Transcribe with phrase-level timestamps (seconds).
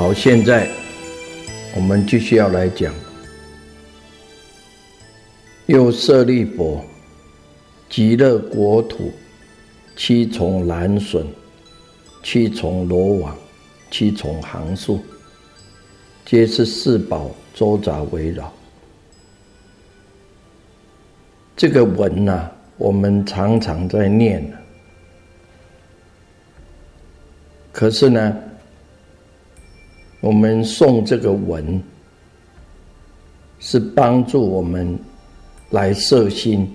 [0.00, 0.66] 好，现在
[1.76, 2.90] 我们继续要来讲，
[5.66, 6.82] 又舍利佛，
[7.90, 9.12] 极乐国土
[9.94, 11.26] 七重蓝笋，
[12.22, 13.36] 七重罗网，
[13.90, 15.00] 七重行树，
[16.24, 18.50] 皆是四宝周匝围绕。
[21.54, 24.50] 这个文呐，我们常常在念，
[27.70, 28.34] 可是呢？
[30.20, 31.82] 我们诵这个文，
[33.58, 34.98] 是帮助我们
[35.70, 36.70] 来摄心、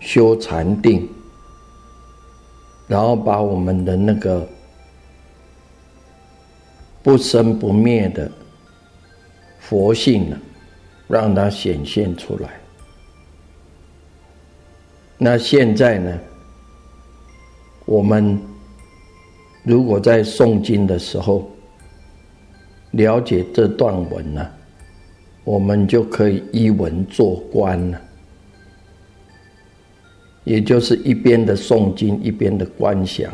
[0.00, 1.08] 修禅定，
[2.88, 4.44] 然后把我们的那个
[7.02, 8.30] 不生不灭的
[9.60, 10.36] 佛性呢，
[11.06, 12.50] 让它显现出来。
[15.16, 16.18] 那现在呢，
[17.84, 18.36] 我们
[19.62, 21.48] 如果在诵经的时候，
[22.92, 24.50] 了解这段文呢，
[25.44, 28.00] 我们就可以依文做观了，
[30.44, 33.32] 也就是一边的诵经，一边的观想。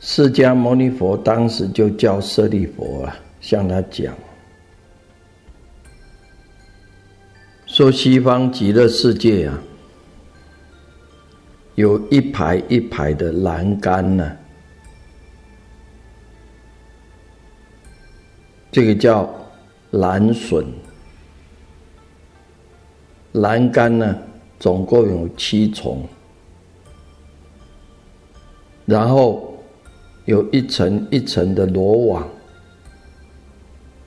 [0.00, 4.14] 释迦牟尼佛当时就叫舍利佛啊，向他讲，
[7.66, 9.58] 说西方极乐世界啊，
[11.74, 14.36] 有一排一排的栏杆呢。
[18.78, 19.28] 这个叫
[19.90, 20.64] 蓝笋，
[23.32, 24.16] 栏杆呢，
[24.60, 26.06] 总共有七重，
[28.86, 29.52] 然后
[30.26, 32.28] 有一层一层的罗网，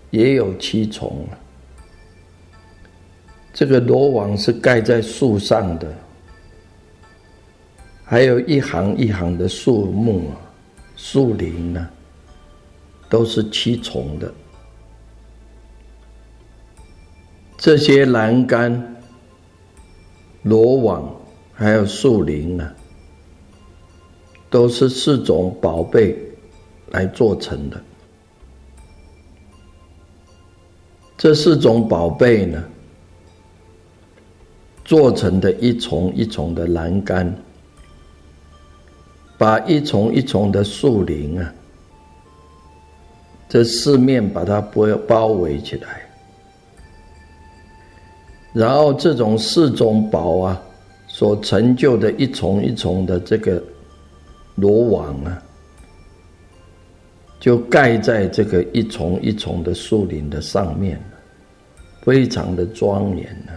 [0.09, 1.27] 也有七重。
[3.51, 5.93] 这个罗网是盖在树上的，
[8.05, 10.39] 还有一行一行的树木啊，
[10.95, 11.89] 树林呢，
[13.09, 14.33] 都是七重的。
[17.61, 18.95] 这些栏杆、
[20.41, 21.15] 罗网
[21.53, 22.67] 还有树林呢，
[24.49, 26.17] 都是四种宝贝
[26.89, 27.79] 来做成的。
[31.15, 32.63] 这四种宝贝呢，
[34.83, 37.31] 做成的一重一重的栏杆，
[39.37, 41.53] 把一重一重的树林啊，
[43.47, 46.07] 这四面把它包包围起来。
[48.53, 50.61] 然后这种四种宝啊，
[51.07, 53.63] 所成就的一重一重的这个
[54.55, 55.41] 罗网啊，
[57.39, 61.01] 就盖在这个一重一重的树林的上面
[62.01, 63.53] 非常的庄严呢。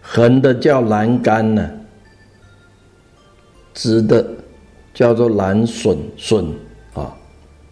[0.00, 1.68] 横的叫栏杆呢，
[3.74, 4.24] 直的
[4.94, 6.46] 叫做栏笋笋
[6.94, 7.12] 啊，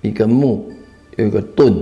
[0.03, 0.69] 一个木
[1.17, 1.73] 有一个盾。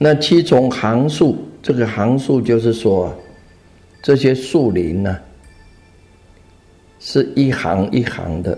[0.00, 3.12] 那七重行树，这个行树就是说，
[4.00, 5.18] 这些树林呢，
[7.00, 8.56] 是一行一行的，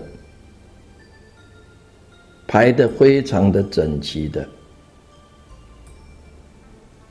[2.47, 4.47] 排的非常的整齐的。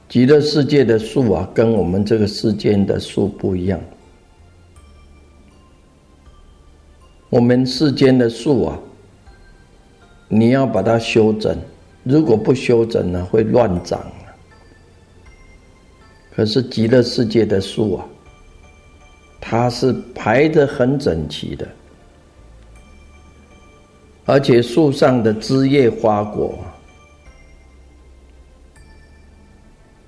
[0.08, 3.80] 极乐世界的树啊，跟我们这个世间的树不一样。
[7.28, 8.78] 我们世间的树啊，
[10.28, 11.58] 你要把它修整，
[12.04, 14.00] 如果不修整呢，会乱长。
[16.40, 18.06] 可是极乐世界的树啊，
[19.42, 21.68] 它是排得很整齐的，
[24.24, 26.58] 而且树上的枝叶花果，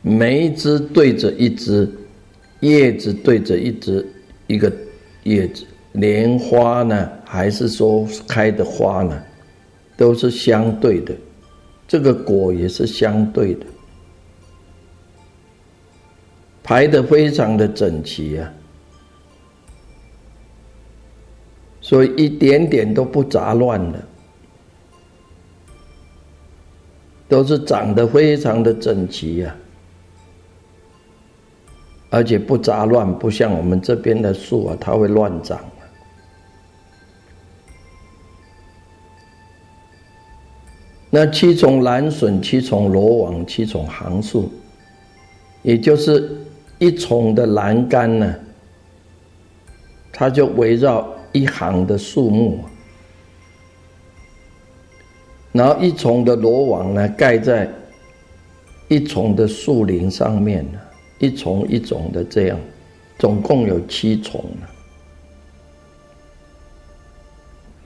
[0.01, 1.87] 每一枝对着一枝，
[2.61, 4.03] 叶子对着一枝，
[4.47, 4.73] 一个
[5.25, 9.23] 叶子，莲花呢，还是说开的花呢，
[9.99, 11.15] 都是相对的，
[11.87, 13.67] 这个果也是相对的，
[16.63, 18.53] 排的非常的整齐啊。
[21.81, 24.03] 所以一点点都不杂乱的，
[27.29, 29.55] 都是长得非常的整齐呀，
[32.09, 35.59] 而且不杂乱，不像我们这边的树啊，它会乱长。
[41.11, 44.51] 那七重蓝笋、七重罗网、七重行树，
[45.63, 46.42] 也就是
[46.83, 48.35] 一重的栏杆呢，
[50.13, 51.09] 它就围绕。
[51.35, 52.59] 一行的树木，
[55.51, 57.67] 然后一重的罗网呢，盖在
[58.89, 60.79] 一重的树林上面呢，
[61.21, 62.61] 一重一重的这样，
[63.19, 64.45] 总共有七重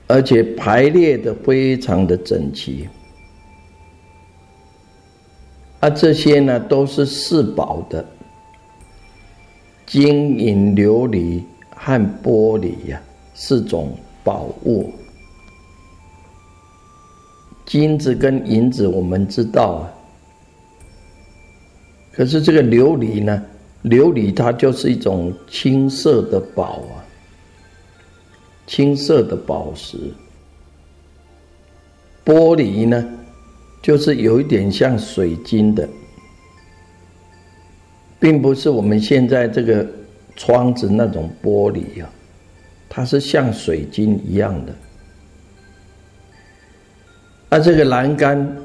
[0.09, 2.89] 而且排列的非常的整齐，
[5.79, 8.05] 啊，这些呢都是四宝的。
[9.87, 13.01] 金银琉璃和玻璃呀。
[13.39, 13.95] 四种
[14.25, 14.91] 宝物，
[17.67, 19.93] 金子跟银子我们知道啊，
[22.15, 23.43] 可是这个琉璃呢，
[23.85, 27.05] 琉璃它就是一种青色的宝啊，
[28.67, 29.99] 青色的宝石。
[32.25, 33.07] 玻璃呢，
[33.83, 35.87] 就是有一点像水晶的，
[38.19, 39.87] 并不是我们现在这个
[40.35, 42.11] 窗子那种玻璃啊。
[42.89, 44.75] 它是像水晶一样的，
[47.51, 48.57] 而这个栏杆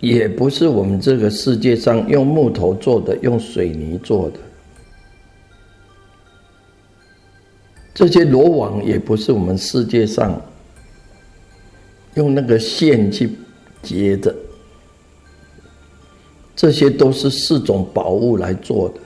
[0.00, 4.38] 也不是我们这个世界上用木头做的，用水泥做的。
[7.92, 10.40] 这些罗网也不是我们世界上
[12.14, 13.30] 用那个线去
[13.82, 14.32] 结的，
[16.60, 19.00] 这些都是四种宝物来做的。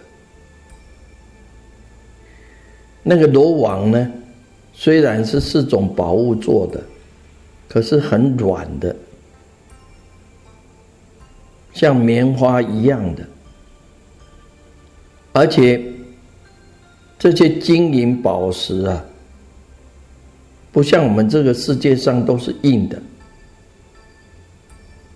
[3.00, 4.12] 那个罗网呢？
[4.72, 6.82] 虽然是四种宝物做的，
[7.68, 8.96] 可是很软的，
[11.72, 13.24] 像棉花一样的，
[15.32, 15.80] 而且
[17.16, 19.04] 这些金银宝石啊，
[20.72, 23.00] 不像我们这个世界上都是硬的，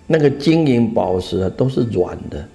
[0.09, 2.49] 那个金银宝石啊都是软的，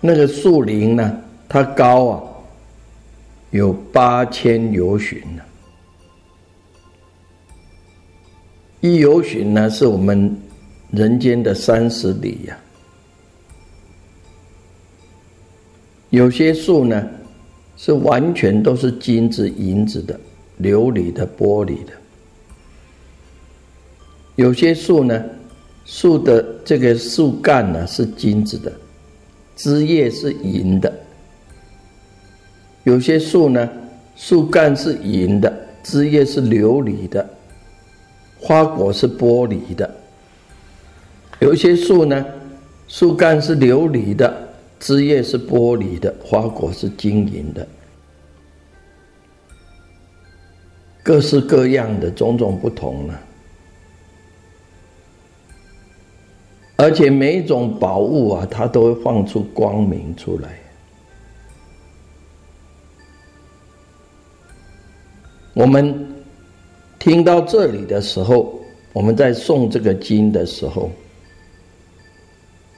[0.00, 2.30] 那个树林呢，它高啊。
[3.50, 5.42] 有八千由旬呢，
[8.80, 10.36] 一由旬呢是我们
[10.90, 12.58] 人间的三十里呀。
[16.10, 17.08] 有些树呢
[17.76, 20.18] 是完全都是金子、银子的、
[20.60, 21.92] 琉璃的、玻璃的；
[24.36, 25.24] 有些树呢，
[25.84, 28.72] 树的这个树干呢是金子的，
[29.54, 30.92] 枝叶是银的。
[32.82, 33.70] 有些树呢，
[34.16, 37.24] 树干是银的，枝叶是琉璃的，
[38.40, 39.88] 花果是玻璃的；
[41.38, 42.24] 有些树呢，
[42.88, 44.48] 树干是琉璃的，
[44.80, 47.66] 枝叶是玻璃的，花果是金银的，
[51.04, 53.14] 各式各样的种种不同呢。
[56.76, 60.58] 而且每一种宝物啊，它都会放出光明出来。
[65.54, 66.06] 我们
[66.98, 68.58] 听到这里的时候，
[68.92, 70.90] 我们在诵这个经的时候，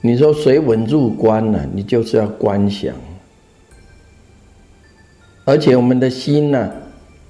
[0.03, 1.67] 你说水稳入观呢？
[1.73, 2.95] 你就是要观想，
[5.47, 6.71] 而且我们的心呢，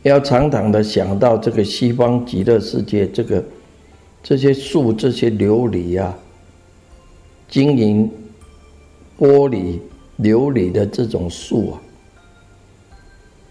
[0.03, 3.45] 要常常的想到这个西方极乐世界，这个
[4.21, 6.19] 这些树、这些琉璃啊、
[7.49, 8.11] 金银、
[9.19, 9.79] 玻璃、
[10.21, 11.83] 琉璃的这种树啊。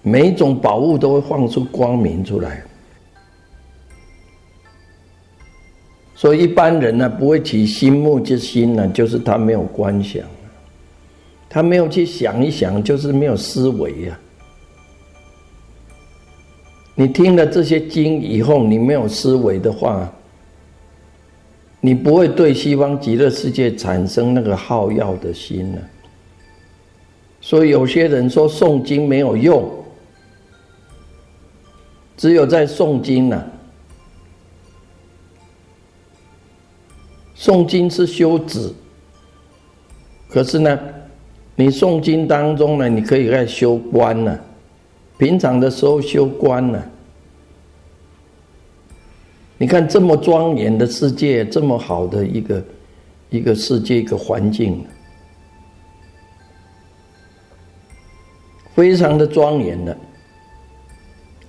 [0.01, 2.63] 每一种宝物都会放出光明出来，
[6.13, 10.21] 所以一般人呢不会起心目之心呢，就是他没有观想，
[11.49, 14.19] 他没有去想一想，就是没有思维呀。
[16.93, 20.13] 你听了这些经以后，你没有思维的话，
[21.85, 25.77] 你不会对西方极乐世界产生那个好要的心呢。
[27.39, 29.71] 所以有些人说诵经没有用。
[32.17, 33.43] 只有在诵经呢，
[37.37, 38.73] 诵经是修止。
[40.27, 40.79] 可是呢，
[41.55, 44.39] 你诵经当中呢，你可以在修观呢。
[45.19, 46.83] 平常的时候修观呢。
[49.65, 52.63] 你看这么庄严的世界，这么好的一个
[53.31, 54.85] 一个世界一个环境，
[58.75, 59.97] 非常的庄严的。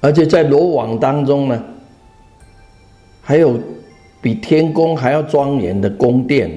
[0.00, 1.62] 而且在罗网当中呢，
[3.20, 3.60] 还有
[4.22, 6.50] 比天宫还要庄严的宫殿。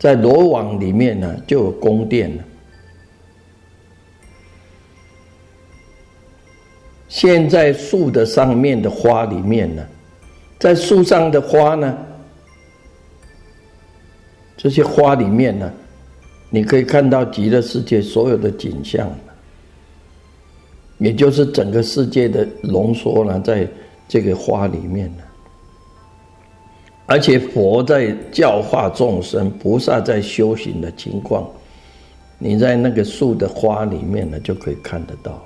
[0.00, 2.44] 在罗网里面呢，就有宫殿了。
[7.06, 9.86] 现在树的上面的花里面呢，
[10.58, 11.96] 在树上的花呢，
[14.56, 15.72] 这些花里面呢，
[16.50, 19.08] 你可以看到极乐世界所有的景象，
[20.98, 23.68] 也就是整个世界的浓缩了，在
[24.08, 25.22] 这个花里面呢。
[27.06, 31.48] 而且佛在教化众生，菩萨在修行的情况，
[32.36, 35.40] 你在那个树的花里面呢，就可以看得到，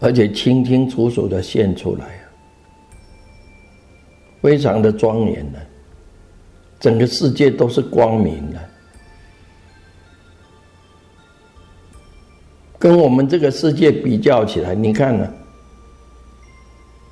[0.00, 2.17] 而且清清楚楚的现出来，
[4.40, 5.58] 非常的庄严的，
[6.78, 8.58] 整个世界都是光明的，
[12.78, 15.28] 跟我们这个世界比较起来，你看呢？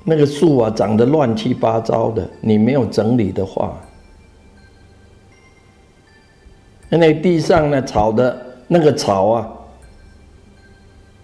[0.09, 3.77] 那个树啊，长得乱七八糟的，你没有整理的话，
[6.87, 9.51] 那地上呢，草的那个草啊，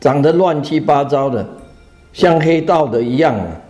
[0.01, 1.48] 长得乱七八糟的，
[2.12, 3.62] 像黑道的一样啊。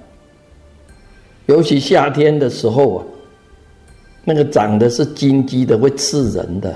[1.45, 3.05] 尤其夏天的时候啊，
[4.23, 6.75] 那个长的是金鸡的，会刺人的。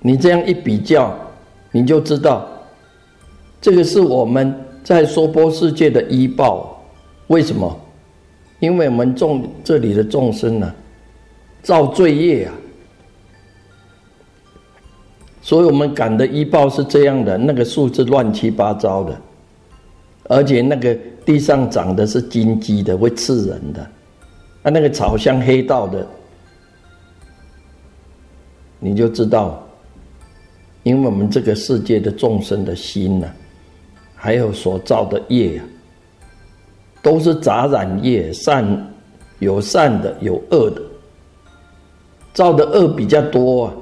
[0.00, 1.16] 你这样一比较，
[1.70, 2.48] 你就知道，
[3.60, 4.62] 这个是我们。
[4.86, 6.80] 在娑婆世界的医报，
[7.26, 7.76] 为什么？
[8.60, 10.72] 因为我们众这里的众生呢，
[11.60, 12.54] 造罪业啊，
[15.42, 19.20] 所以我们感的医报是这样的：那个数字乱七八糟的，
[20.28, 23.80] 而且那个地上长的是金鸡的，会刺人的；
[24.62, 26.06] 啊，那个草像黑道的，
[28.78, 29.66] 你就知道，
[30.82, 33.30] 因为我们这个世界的众生的心呢。
[34.18, 35.64] 还有所造的业啊，
[37.02, 38.66] 都是杂染业，善
[39.38, 40.82] 有善的，有恶的，
[42.32, 43.74] 造的恶比较多啊，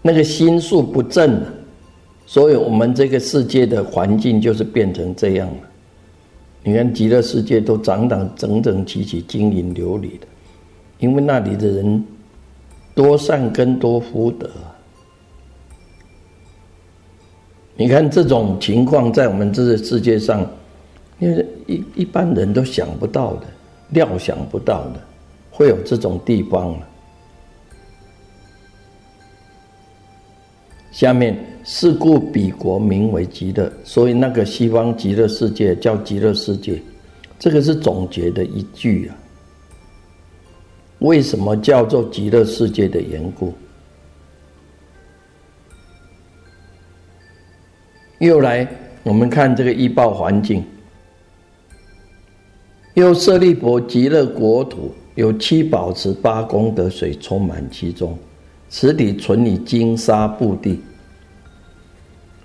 [0.00, 1.42] 那个心术不正，
[2.26, 5.65] 所以我们这个世界的环境就是变成这样了。
[6.68, 10.26] 你看极乐世界都长长整整齐齐、晶莹琉璃的，
[10.98, 12.04] 因为那里的人
[12.92, 14.50] 多善根多福德。
[17.76, 20.44] 你看这种情况，在我们这个世界上，
[21.20, 23.46] 因为一一般人都想不到的、
[23.90, 25.00] 料想不到的，
[25.52, 26.76] 会有这种地方
[30.96, 36.80] 下面是故彼国名为极乐，所以那个西方极乐世界叫极乐世界，
[37.38, 39.14] 这个是总结的一句啊。
[41.00, 43.52] 为什么叫做极乐世界的缘故？
[48.20, 48.66] 又来，
[49.02, 50.64] 我们看这个医报环境。
[52.94, 58.18] 又舍利佛极乐国土有七宝池八功德水充满其中，
[58.68, 60.82] 此地存以金沙布地。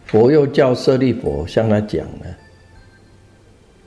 [0.05, 2.25] 佛又叫舍利佛向他讲呢，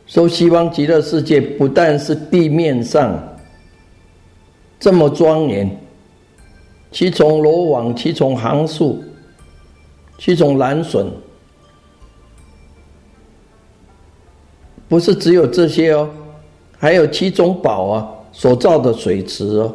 [0.07, 3.17] 说西方极乐世界不但是地面上
[4.81, 5.71] 这么庄严，
[6.91, 9.05] 七从罗网，七重行树，
[10.19, 11.11] 七从蓝笋。
[14.89, 16.09] 不是只有这些哦，
[16.79, 19.75] 还有七种宝啊所造的水池哦，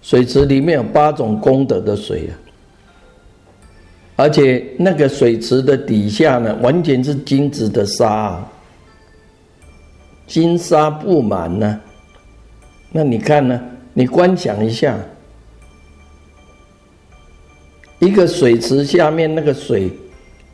[0.00, 2.32] 水池里面有八种功德的水啊，
[4.16, 8.42] 而且那个水池的底下呢，完全是金子的沙，
[10.26, 11.80] 金沙布满呢。
[12.90, 13.60] 那你看呢？
[13.92, 14.96] 你观想一下，
[17.98, 19.90] 一个水池下面那个水，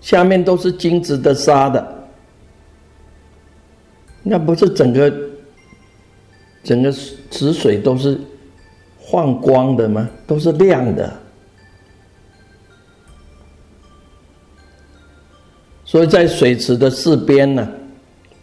[0.01, 2.09] 下面都是金子的沙的。
[4.23, 5.15] 那不是整个
[6.63, 6.91] 整个
[7.31, 8.19] 池水都是
[9.11, 10.09] 放光的吗？
[10.27, 11.13] 都是亮的。
[15.85, 17.69] 所以在水池的四边呢，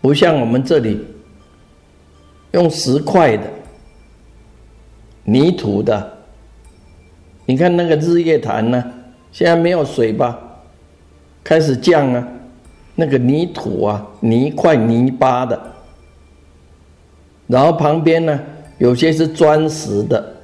[0.01, 1.05] 不像我们这里
[2.51, 3.43] 用石块的、
[5.23, 6.17] 泥土的。
[7.45, 8.83] 你看那个日月潭呢，
[9.31, 10.39] 现在没有水吧？
[11.43, 12.27] 开始降啊。
[12.93, 15.59] 那个泥土啊，泥块泥巴的，
[17.47, 18.39] 然后旁边呢，
[18.77, 20.35] 有些是砖石的，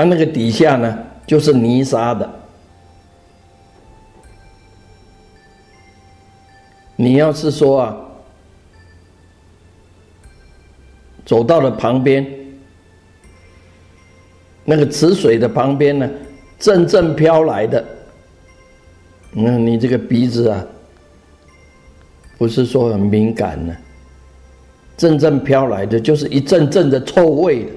[0.00, 2.28] 啊，那个底下呢，就是泥沙的。
[6.96, 7.96] 你要是说啊，
[11.26, 12.26] 走到了旁边，
[14.64, 16.08] 那个池水的旁边呢，
[16.58, 17.84] 阵阵飘来的。
[19.32, 20.64] 那你这个鼻子啊，
[22.38, 23.76] 不是说很敏感呢，
[24.96, 27.70] 阵阵飘来的就是一阵阵的臭味。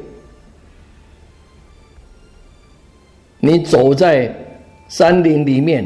[3.45, 4.33] 你走在
[4.87, 5.85] 山林里面，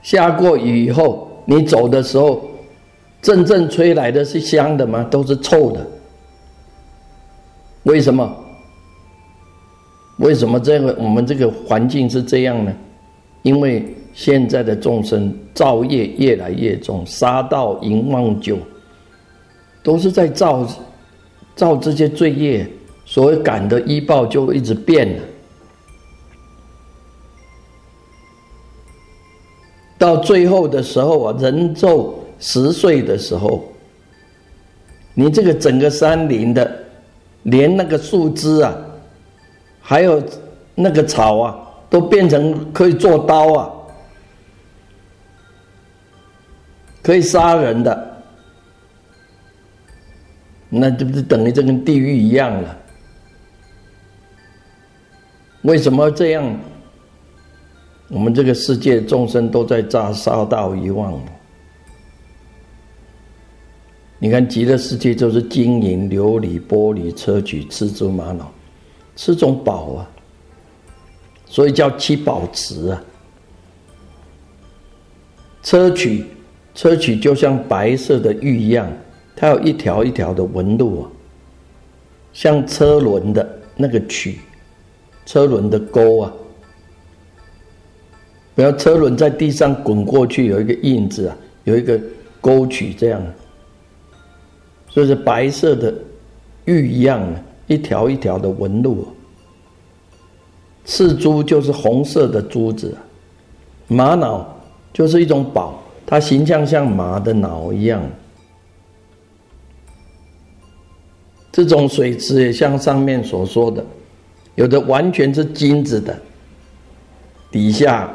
[0.00, 2.48] 下过雨以后，你走的时候，
[3.20, 5.06] 阵阵吹来的是香的吗？
[5.10, 5.86] 都是臭的。
[7.82, 8.34] 为什么？
[10.20, 12.74] 为什么这个我们这个环境是这样呢？
[13.42, 18.56] 因为现在的众生造业越来越重，杀盗淫妄酒，
[19.82, 20.66] 都是在造
[21.54, 22.66] 造这些罪业，
[23.04, 25.22] 所以感的依报就一直变了。
[30.04, 33.64] 到最后的时候啊，人寿十岁的时候，
[35.14, 36.84] 你这个整个山林的，
[37.44, 38.76] 连那个树枝啊，
[39.80, 40.22] 还有
[40.74, 41.60] 那个草啊。
[41.90, 43.70] 都变成可以做刀啊，
[47.00, 48.22] 可以杀人的，
[50.68, 52.76] 那这不是等于这跟地狱一样了？
[55.62, 56.58] 为什么这样？
[58.14, 61.20] 我们这个世界众生都在炸杀到遗忘。
[64.20, 68.48] 你看极乐世界就是金银琉璃玻璃砗磲赤珠玛瑙，
[69.16, 70.08] 是种宝啊。
[71.44, 73.04] 所以叫七宝池啊，
[75.64, 76.24] 砗磲，
[76.72, 78.88] 砗磲就像白色的玉一样，
[79.34, 81.10] 它有一条一条的纹路啊，
[82.32, 84.38] 像车轮的那个曲，
[85.26, 86.32] 车轮的钩啊，
[88.54, 92.00] 不要车轮在地上滚过去有一个印子啊，有一个
[92.40, 93.20] 沟曲这样，
[94.88, 95.92] 所以是白色的
[96.66, 99.08] 玉一样的，一条一条的纹路。
[100.84, 102.94] 赤珠就是红色的珠子，
[103.88, 104.46] 玛瑙
[104.92, 108.02] 就是一种宝，它形象像马的脑一样。
[111.50, 113.84] 这种水池也像上面所说的，
[114.56, 116.16] 有的完全是金子的，
[117.50, 118.14] 底下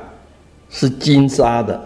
[0.69, 1.81] 是金沙的，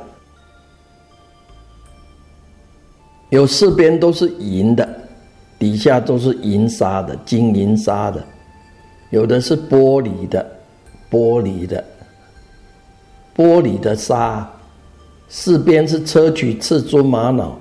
[3.30, 4.88] 有四边都是银的，
[5.58, 8.24] 底下都是银沙的，金银沙的，
[9.10, 10.46] 有的是玻璃的。
[11.12, 11.86] 玻璃的，
[13.36, 14.52] 玻璃的沙，
[15.30, 17.56] 四边是砗磲、赤珠、玛瑙，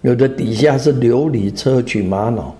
[0.00, 2.54] 有的底下是琉璃、砗磲、玛瑙，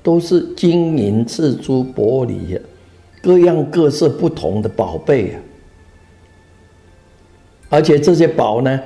[0.00, 2.56] 都是金银、赤珠、玻璃，
[3.20, 5.42] 各样各色不同的宝贝啊！
[7.70, 8.78] 而且这些宝呢，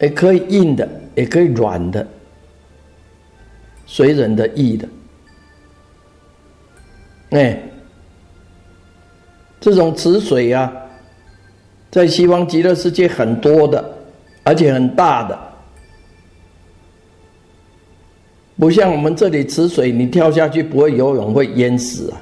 [0.00, 2.04] 也可以硬的，也可以软的，
[3.86, 4.88] 随人的意的，
[7.30, 7.60] 哎。
[9.60, 10.70] 这种池水啊，
[11.90, 13.82] 在西方极乐世界很多的，
[14.42, 15.38] 而且很大的，
[18.58, 22.20] 不像我们这里池水，你跳下去不会游泳，会淹死啊。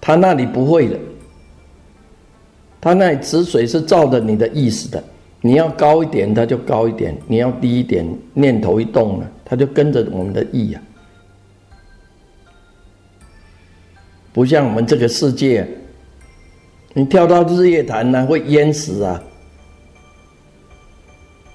[0.00, 0.98] 他那里不会的，
[2.80, 5.02] 他那池水是照着你的意思的，
[5.40, 10.82] 你要高一点，它就高一点；你要低一点，念头一动了，它就跟着我们的意啊。
[14.32, 15.66] 不像我们这个世界。
[16.94, 19.22] 你跳到日月潭呢，会淹死啊！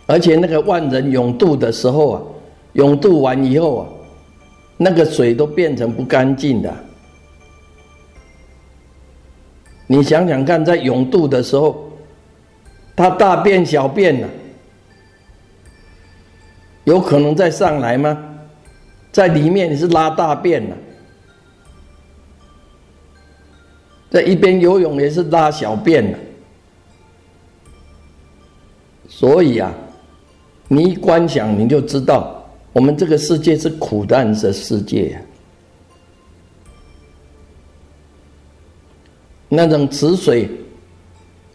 [0.06, 2.22] 而且那个万人泳渡的时候啊，
[2.74, 3.90] 泳渡完以后啊，
[4.78, 6.74] 那个水都变成不干净的。
[9.94, 11.88] 你想想看，在泳渡的时候，
[12.96, 14.28] 他大便小便了，
[16.86, 18.18] 有可能再上来吗？
[19.12, 20.76] 在里面你是拉大便了。
[24.10, 26.18] 在一边游泳也是拉小便的，
[29.08, 29.72] 所以啊，
[30.70, 35.24] 你一观想你就知道，我们这个世界是苦难的世界。
[39.56, 40.50] 那种池水，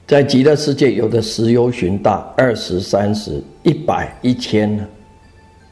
[0.07, 4.87] 在极乐世界有的十由旬大，二十、三十、一百、一千呢，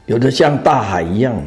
[0.06, 1.40] 有的像大海一样。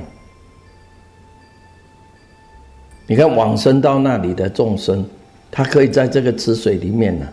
[3.05, 5.05] 你看往生到那里的众生。
[5.51, 7.27] 他可以在这个池水里面呢，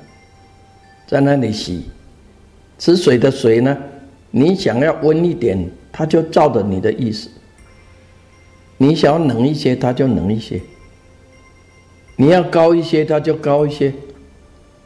[1.07, 1.85] 在那里洗。
[2.79, 3.77] 池水的水呢，
[4.31, 7.29] 你想要温一点，它就照着你的意思；
[8.79, 10.59] 你想要冷一些，它就冷一些；
[12.17, 13.93] 你要高一些，它就高一些；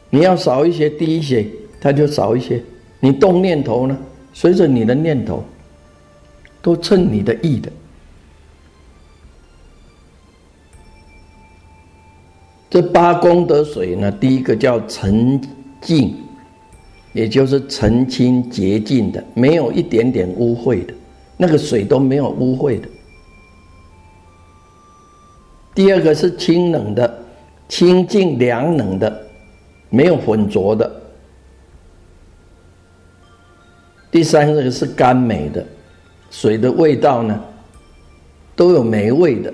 [0.09, 1.47] 你要少一些、低一些，
[1.79, 2.61] 它就少一些。
[2.99, 3.97] 你动念头呢，
[4.33, 5.43] 随着你的念头，
[6.61, 7.71] 都称你的意的。
[12.69, 15.41] 这八功德水呢，第一个叫澄
[15.81, 16.15] 净。
[17.13, 20.93] 也就是澄清洁净的，没有一点点污秽的，
[21.35, 22.87] 那个水都没有污秽的。
[25.75, 27.20] 第二个是清冷的，
[27.71, 29.25] 清净凉冷的，
[29.89, 30.91] 没有浑浊的。
[34.11, 35.65] 第三个是甘美的，
[36.29, 37.41] 水的味道呢
[38.57, 39.53] 都有霉味的。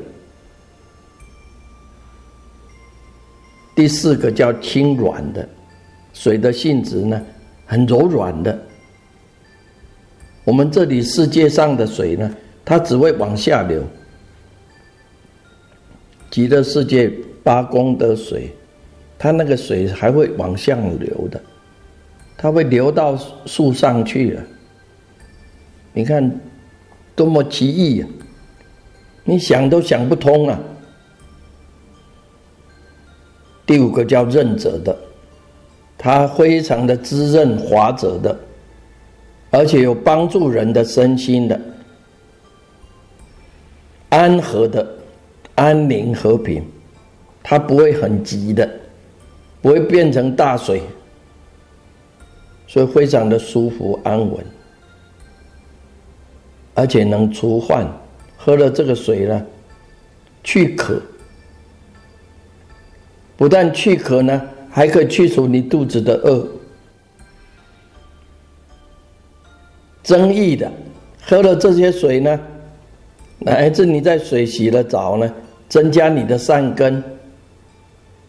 [3.76, 5.48] 第四个叫清软的，
[6.12, 7.24] 水的性质呢。
[7.70, 8.58] 很柔软的，
[10.46, 13.84] 我们这里世界上的水呢，它只会往下流。
[16.32, 17.12] 极乐世界
[17.48, 18.52] 八功德水，
[19.18, 21.42] 它那个水还会往上流的，
[22.36, 24.44] 它会流到树上去了。
[25.94, 26.30] 你看，
[27.16, 28.08] 多么奇异呀！
[29.24, 30.60] 你想都想不通啊。
[33.66, 34.94] 第五个叫任者的。
[35.98, 38.38] 它非常的滋润滑泽的，
[39.52, 41.60] 而且有帮助人的身心的，
[44.10, 44.86] 安和的，
[45.56, 46.62] 安宁和平，
[47.50, 48.70] 它不会很急的，
[49.62, 50.82] 不会变成大水，
[52.68, 54.46] 所以非常的舒服安稳，
[56.74, 57.88] 而且能除患，
[58.36, 59.46] 喝了这个水呢，
[60.44, 61.02] 去渴，
[63.38, 64.42] 不但去渴呢。
[64.70, 66.48] 还可以去除你肚子的饿。
[70.04, 70.72] 增益的，
[71.24, 72.40] 喝了这些水呢，
[73.40, 75.34] 乃至你在水洗了澡呢，
[75.68, 77.04] 增加你的善根，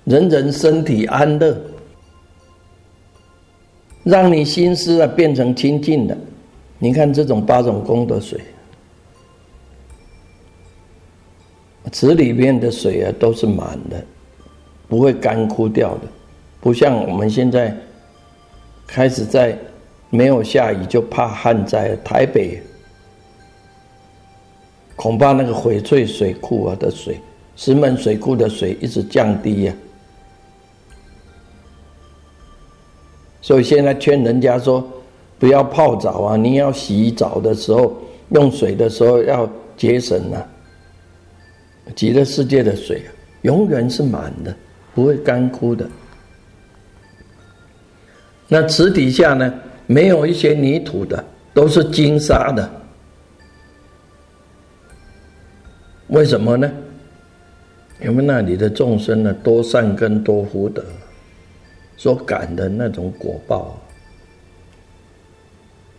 [0.09, 1.55] 人人身体安乐，
[4.05, 6.17] 让你心思啊变成清净的。
[6.79, 8.41] 你看这种八种功德水，
[11.93, 14.03] 池里面的水啊都是满的，
[14.89, 16.03] 不会干枯掉的。
[16.59, 17.77] 不像我们现在
[18.87, 19.59] 开始在
[20.09, 22.63] 没有下雨就怕旱灾，台北
[24.97, 27.21] 恐怕那个翡翠水库啊的水，
[27.57, 29.75] 石门水库的水一直降低呀。
[33.41, 34.87] 所以现在劝人家说，
[35.39, 37.97] 不要泡澡啊，你要洗澡的时候
[38.31, 40.47] 用水的时候要节省啊。
[41.95, 43.03] 极乐世界的水
[43.43, 44.55] 永远是满的，
[44.95, 45.89] 不会干枯的。
[48.47, 49.55] 那池底下呢，
[49.87, 51.25] 没有一些泥土的，
[51.55, 52.71] 都是金沙的。
[56.09, 56.71] 为什么呢？
[58.03, 60.85] 因为那里的众生呢，多善根多福德，
[61.99, 63.79] 所感的那种果报。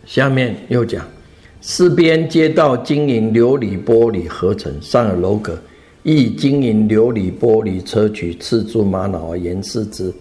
[0.06, 1.06] 下面又讲，
[1.60, 5.56] 四边街道金银琉璃玻璃合成，上有楼阁，
[6.02, 10.12] 亦金银琉璃玻璃砗磲赤珠玛瑙而言饰之。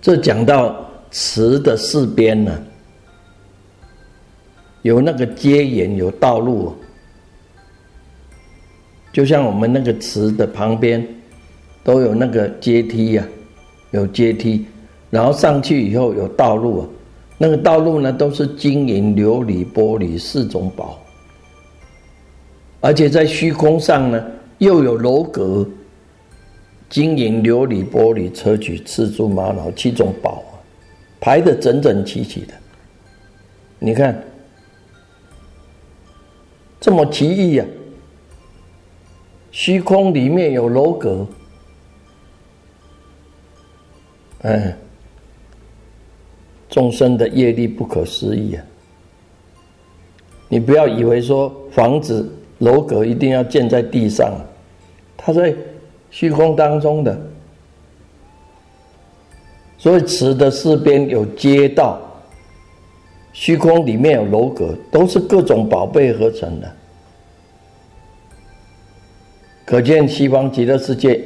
[0.00, 2.58] 这讲到池的四边呢，
[4.80, 6.74] 有那个街沿，有道路，
[9.12, 11.06] 就像我们那个池的旁边
[11.82, 13.26] 都有那个阶梯呀，
[13.90, 14.66] 有阶梯，
[15.10, 16.88] 然后上去以后有道路啊，
[17.38, 20.98] 那个道路呢都是金银琉璃玻璃四种宝，
[22.80, 24.24] 而且在虚空上呢
[24.58, 25.66] 又有楼阁。
[26.88, 30.58] 金银琉璃玻璃砗磲赤珠玛瑙七种宝啊，
[31.20, 32.54] 排的整整齐齐的。
[33.78, 34.20] 你看，
[36.80, 37.64] 这么奇异呀！
[39.52, 41.24] 虚空里面有楼阁，
[44.42, 44.76] 哎，
[46.68, 48.64] 众生的业力不可思议啊！
[50.48, 54.32] 你不要以为说房子楼阁一定要建在地上，
[55.16, 55.54] 它在。
[56.12, 57.16] 虚空当中的，
[59.78, 62.00] 所以池的四边有街道，
[63.32, 66.76] 虚空里面有楼阁，都是各种宝贝合成的。
[69.64, 71.24] 可见西方极乐世界，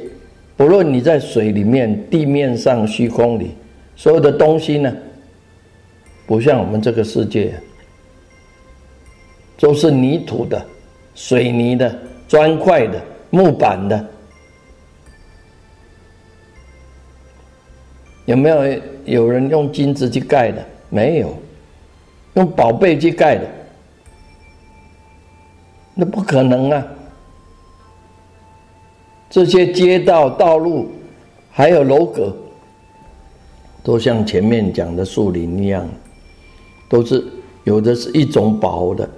[0.57, 3.51] 不论你在水里面、地面上、虚空里，
[3.95, 4.95] 所有的东西呢，
[6.25, 7.53] 不像我们这个世界，
[9.59, 10.65] 都是泥土的、
[11.13, 11.93] 水泥的、
[12.27, 14.05] 砖块的、木板的。
[18.25, 20.65] 有没有有人用金子去盖的？
[20.89, 21.35] 没有，
[22.35, 23.45] 用宝贝去盖的，
[25.93, 26.87] 那不可能啊！
[29.35, 30.87] 这些街道、道路，
[31.51, 32.33] 还有楼阁，
[33.83, 35.85] 都像前面讲的树林一样，
[36.87, 37.21] 都是
[37.65, 39.09] 有的是一种宝的，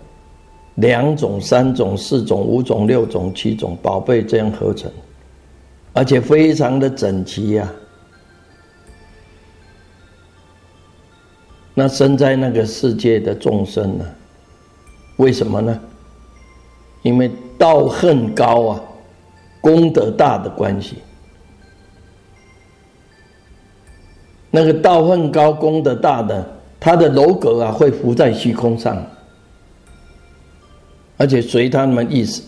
[0.73, 4.91] 两种、三种、四种、五种、六种、七种宝贝这样合成，
[5.93, 7.71] 而且非常的整齐呀。
[11.75, 14.05] 那生在那个世界的众生呢？
[15.17, 15.79] 为什么呢？
[17.03, 18.81] 因为道恨高啊。
[19.61, 20.97] 功德大的关系，
[24.49, 26.45] 那个道分高、功德大的，
[26.79, 29.05] 他的楼阁啊会浮在虚空上，
[31.17, 32.41] 而且随他们意思。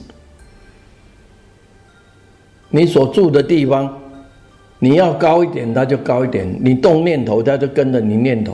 [2.69, 4.00] 你所住的地方，
[4.78, 8.54] 你要高一点，它就高一点；你动念头，它就跟着你念头；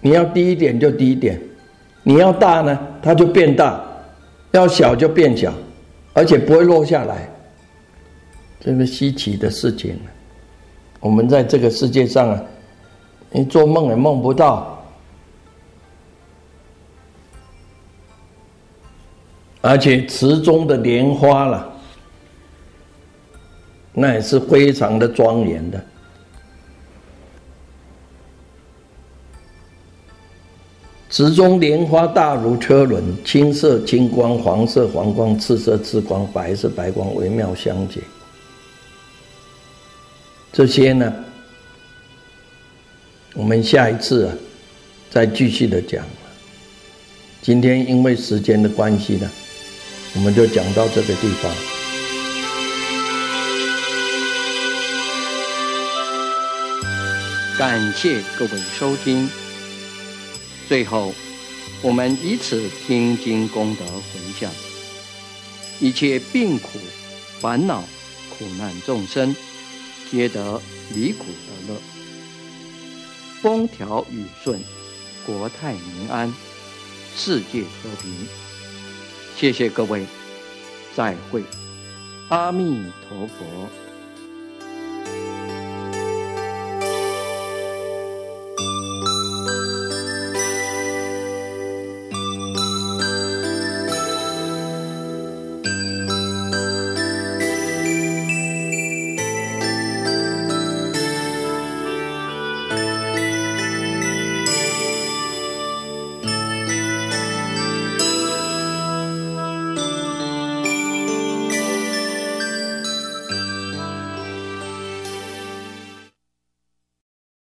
[0.00, 1.36] 你要低一点，就低一点；
[2.02, 3.80] 你要大呢，它就变大；
[4.52, 5.52] 要小就变小。
[6.14, 7.28] 而且不会落下来，
[8.60, 9.98] 这个稀奇的事情，
[11.00, 12.42] 我们在这个世界上啊，
[13.30, 14.70] 你做梦也梦不到。
[19.60, 21.72] 而且池中的莲花了，
[23.92, 25.84] 那也是非常的庄严的。
[31.14, 38.00] 池中莲花大如车轮，青色青光，黄色黄光，赤色赤光，白色白光，微妙相结。
[40.52, 41.14] 这些呢，
[43.34, 44.34] 我们下一次啊，
[45.08, 46.04] 再继续的讲。
[47.40, 49.30] 今天因为时间的关系呢，
[50.16, 51.54] 我们就讲到这个地方。
[57.56, 59.30] 感谢各位收听。
[60.74, 61.14] 最后，
[61.82, 64.50] 我们以此听经功德回向，
[65.78, 66.80] 一切病苦、
[67.38, 67.84] 烦恼、
[68.28, 69.36] 苦难众生，
[70.10, 70.60] 皆得
[70.92, 71.80] 离苦得乐，
[73.40, 74.58] 风调雨顺，
[75.24, 76.34] 国泰民安，
[77.16, 78.12] 世界和平。
[79.36, 80.04] 谢谢各位，
[80.96, 81.44] 再会，
[82.30, 83.83] 阿弥陀佛。